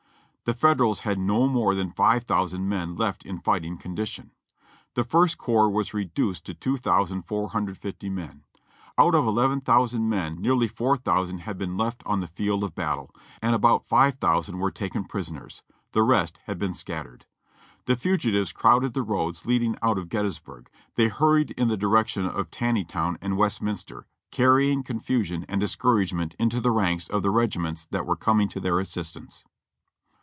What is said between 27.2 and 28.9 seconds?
the regi ments that w^ere coming to their